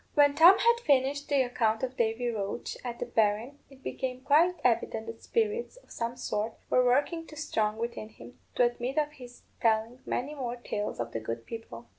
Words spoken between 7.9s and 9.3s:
him to admit of